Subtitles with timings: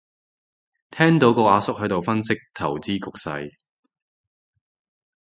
[0.89, 3.51] 聽到個阿叔喺度分析投資局勢